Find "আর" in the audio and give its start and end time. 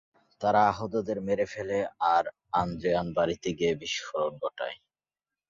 2.13-2.23